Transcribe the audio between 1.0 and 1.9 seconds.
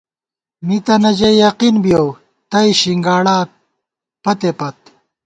ژَئی یقین